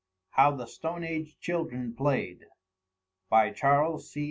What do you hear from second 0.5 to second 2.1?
THE STONE AGE CHILDREN